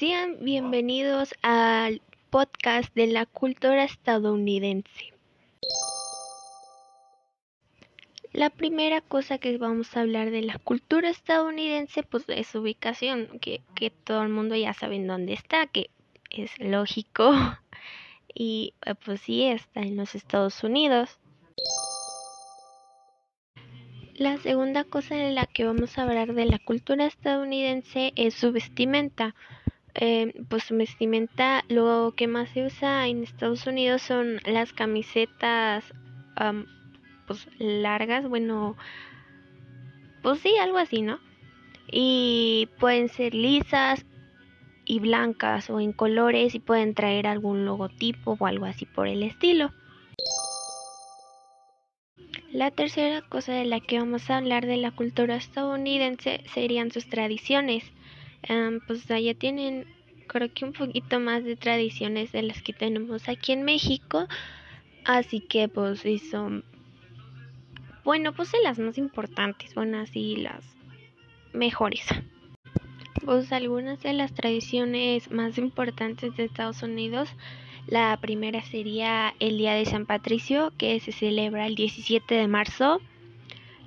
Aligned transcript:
Sean 0.00 0.38
bienvenidos 0.40 1.34
al 1.42 2.00
podcast 2.30 2.88
de 2.94 3.06
la 3.06 3.26
cultura 3.26 3.84
estadounidense. 3.84 5.12
La 8.32 8.48
primera 8.48 9.02
cosa 9.02 9.36
que 9.36 9.58
vamos 9.58 9.94
a 9.94 10.00
hablar 10.00 10.30
de 10.30 10.40
la 10.40 10.58
cultura 10.58 11.10
estadounidense 11.10 12.02
pues 12.02 12.24
es 12.28 12.46
su 12.46 12.60
ubicación, 12.60 13.40
que, 13.40 13.60
que 13.74 13.90
todo 13.90 14.22
el 14.22 14.30
mundo 14.30 14.56
ya 14.56 14.72
sabe 14.72 14.96
en 14.96 15.06
dónde 15.06 15.34
está, 15.34 15.66
que 15.66 15.90
es 16.30 16.58
lógico. 16.58 17.34
Y 18.34 18.72
eh, 18.86 18.94
pues 18.94 19.20
sí, 19.20 19.42
está 19.42 19.82
en 19.82 19.98
los 19.98 20.14
Estados 20.14 20.64
Unidos. 20.64 21.18
La 24.14 24.38
segunda 24.38 24.84
cosa 24.84 25.14
de 25.16 25.32
la 25.32 25.44
que 25.44 25.66
vamos 25.66 25.98
a 25.98 26.04
hablar 26.04 26.32
de 26.32 26.46
la 26.46 26.58
cultura 26.58 27.04
estadounidense 27.04 28.14
es 28.16 28.32
su 28.32 28.50
vestimenta. 28.50 29.34
Eh, 29.94 30.32
pues 30.48 30.64
su 30.64 30.76
vestimenta, 30.76 31.64
lo 31.68 32.14
que 32.16 32.26
más 32.26 32.48
se 32.50 32.64
usa 32.64 33.08
en 33.08 33.24
Estados 33.24 33.66
Unidos 33.66 34.02
son 34.02 34.40
las 34.44 34.72
camisetas 34.72 35.84
pues 37.26 37.48
largas, 37.58 38.26
bueno, 38.28 38.76
pues 40.22 40.40
sí, 40.40 40.56
algo 40.56 40.78
así, 40.78 41.02
¿no? 41.02 41.18
Y 41.92 42.68
pueden 42.78 43.08
ser 43.08 43.34
lisas 43.34 44.06
y 44.84 45.00
blancas 45.00 45.70
o 45.70 45.80
en 45.80 45.92
colores 45.92 46.54
y 46.54 46.60
pueden 46.60 46.94
traer 46.94 47.26
algún 47.26 47.64
logotipo 47.64 48.36
o 48.38 48.46
algo 48.46 48.64
así 48.64 48.86
por 48.86 49.06
el 49.06 49.22
estilo. 49.22 49.70
La 52.52 52.70
tercera 52.72 53.22
cosa 53.22 53.52
de 53.52 53.64
la 53.64 53.78
que 53.80 53.98
vamos 53.98 54.28
a 54.28 54.38
hablar 54.38 54.66
de 54.66 54.76
la 54.76 54.90
cultura 54.90 55.36
estadounidense 55.36 56.42
serían 56.52 56.90
sus 56.90 57.08
tradiciones. 57.08 57.84
Pues 58.86 59.10
allá 59.10 59.34
tienen 59.34 59.86
creo 60.30 60.52
que 60.52 60.64
un 60.64 60.72
poquito 60.72 61.18
más 61.18 61.42
de 61.44 61.56
tradiciones 61.56 62.30
de 62.30 62.42
las 62.42 62.62
que 62.62 62.72
tenemos 62.72 63.28
aquí 63.28 63.52
en 63.52 63.64
México. 63.64 64.28
Así 65.04 65.40
que 65.40 65.68
pues 65.68 66.02
son, 66.30 66.64
bueno, 68.04 68.32
pues 68.32 68.52
las 68.62 68.78
más 68.78 68.96
importantes, 68.98 69.74
bueno, 69.74 69.98
así 69.98 70.36
las 70.36 70.64
mejores. 71.52 72.04
Pues 73.24 73.52
algunas 73.52 74.00
de 74.02 74.12
las 74.12 74.32
tradiciones 74.32 75.30
más 75.30 75.58
importantes 75.58 76.36
de 76.36 76.44
Estados 76.44 76.82
Unidos. 76.82 77.28
La 77.86 78.16
primera 78.20 78.62
sería 78.62 79.34
el 79.40 79.58
Día 79.58 79.74
de 79.74 79.84
San 79.84 80.06
Patricio, 80.06 80.72
que 80.78 81.00
se 81.00 81.12
celebra 81.12 81.66
el 81.66 81.74
17 81.74 82.34
de 82.34 82.46
marzo. 82.46 83.00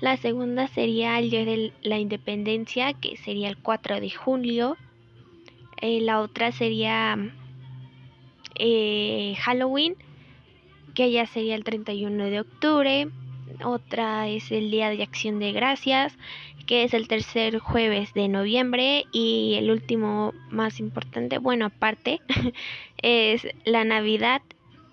La 0.00 0.16
segunda 0.16 0.68
sería 0.68 1.18
el 1.18 1.30
Día 1.30 1.44
de 1.44 1.72
la 1.82 1.98
Independencia, 1.98 2.92
que 2.92 3.16
sería 3.16 3.48
el 3.48 3.58
4 3.58 4.00
de 4.00 4.10
julio. 4.10 4.76
Eh, 5.80 6.00
la 6.00 6.20
otra 6.20 6.52
sería 6.52 7.18
eh, 8.54 9.34
Halloween, 9.40 9.96
que 10.94 11.10
ya 11.10 11.26
sería 11.26 11.56
el 11.56 11.64
31 11.64 12.26
de 12.26 12.40
octubre. 12.40 13.08
Otra 13.64 14.28
es 14.28 14.52
el 14.52 14.70
Día 14.70 14.90
de 14.90 15.02
Acción 15.02 15.40
de 15.40 15.50
Gracias, 15.50 16.16
que 16.66 16.84
es 16.84 16.94
el 16.94 17.08
tercer 17.08 17.58
jueves 17.58 18.14
de 18.14 18.28
noviembre 18.28 19.04
y 19.10 19.54
el 19.54 19.70
último 19.70 20.32
más 20.50 20.78
importante, 20.78 21.38
bueno 21.38 21.66
aparte, 21.66 22.20
es 23.02 23.48
la 23.64 23.82
Navidad, 23.84 24.42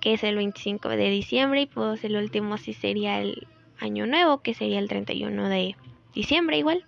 que 0.00 0.14
es 0.14 0.24
el 0.24 0.36
25 0.36 0.88
de 0.88 1.10
diciembre 1.10 1.62
y 1.62 1.66
pues 1.66 2.02
el 2.04 2.16
último 2.16 2.56
sí 2.56 2.72
sería 2.72 3.20
el 3.20 3.46
Año 3.80 4.06
Nuevo, 4.06 4.42
que 4.42 4.54
sería 4.54 4.78
el 4.78 4.88
31 4.88 5.48
de 5.48 5.76
diciembre 6.14 6.58
igual. 6.58 6.84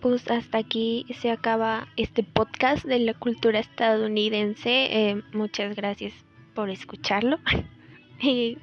Pues 0.00 0.30
hasta 0.30 0.58
aquí 0.58 1.06
se 1.20 1.30
acaba 1.30 1.88
este 1.96 2.22
podcast 2.22 2.84
de 2.84 3.00
la 3.00 3.14
cultura 3.14 3.58
estadounidense. 3.58 4.70
Eh, 5.10 5.22
muchas 5.32 5.74
gracias 5.74 6.12
por 6.54 6.70
escucharlo 6.70 7.38
y 8.20 8.58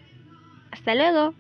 hasta 0.72 0.96
luego. 0.96 1.34